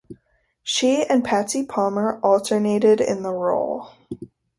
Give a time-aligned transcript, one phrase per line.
[0.63, 3.91] She and Patsy Palmer alternated in the role.